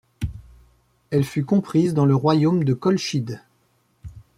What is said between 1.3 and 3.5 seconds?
comprise dans le royaume de Colchide.